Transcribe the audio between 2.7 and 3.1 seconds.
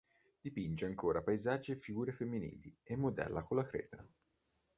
e